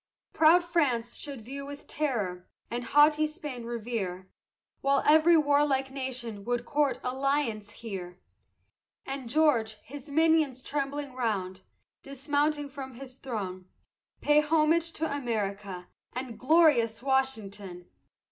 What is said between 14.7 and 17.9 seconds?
to America and glorious Washington!